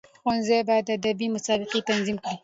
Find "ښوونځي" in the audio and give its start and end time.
0.21-0.59